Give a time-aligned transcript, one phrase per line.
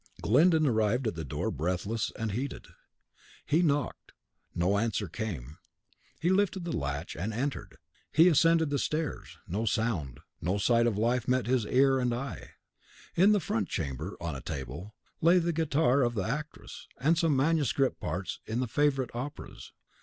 [0.23, 2.65] Glyndon arrived at the door breathless and heated.
[3.45, 4.13] He knocked;
[4.55, 5.59] no answer came.
[6.19, 7.77] He lifted the latch and entered.
[8.11, 12.53] He ascended the stairs; no sound, no sight of life met his ear and eye.
[13.15, 17.35] In the front chamber, on a table, lay the guitar of the actress, and some
[17.35, 19.71] manuscript parts in the favourite operas.